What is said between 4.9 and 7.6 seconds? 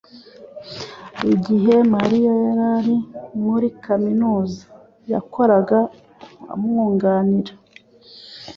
yakoraga umwunganira.